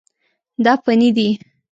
دا 0.63 0.73
فني 0.83 1.09
دي. 1.17 1.27